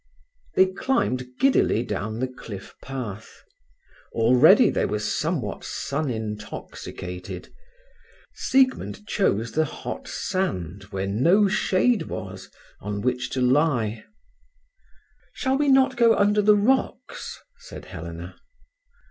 [0.55, 3.43] They climbed giddily down the cliff path.
[4.13, 7.53] Already they were somewhat sun intoxicated.
[8.33, 14.03] Siegmund chose the hot sand, where no shade was, on which to lie.
[15.33, 18.37] "Shall we not go under the rocks?" said Helena.